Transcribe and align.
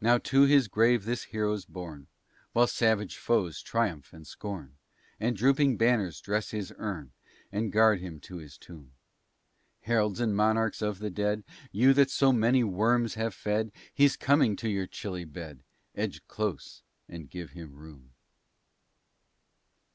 Now 0.00 0.16
to 0.16 0.44
his 0.46 0.66
grave 0.66 1.04
this 1.04 1.24
hero's 1.24 1.66
borne, 1.66 2.06
While 2.54 2.66
savage 2.68 3.18
foes 3.18 3.60
triumph 3.60 4.14
and 4.14 4.26
scorn, 4.26 4.78
And 5.20 5.36
drooping 5.36 5.76
banners 5.76 6.22
dress 6.22 6.52
his 6.52 6.72
urn, 6.78 7.12
And 7.52 7.70
guard 7.70 8.00
him 8.00 8.18
to 8.20 8.38
his 8.38 8.56
tomb. 8.56 8.92
Heralds 9.82 10.20
and 10.20 10.34
monarchs 10.34 10.80
of 10.80 11.00
the 11.00 11.10
dead, 11.10 11.44
You 11.70 11.92
that 11.92 12.08
so 12.08 12.32
many 12.32 12.64
worms 12.64 13.12
have 13.16 13.34
fed, 13.34 13.70
He's 13.92 14.16
coming 14.16 14.56
to 14.56 14.70
your 14.70 14.86
chilly 14.86 15.26
bed, 15.26 15.60
Edge 15.94 16.26
close 16.28 16.80
and 17.06 17.28
give 17.28 17.50
him 17.50 17.74
room. 17.74 18.14